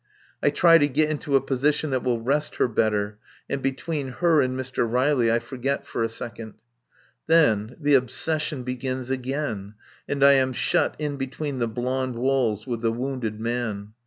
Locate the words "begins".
8.63-9.11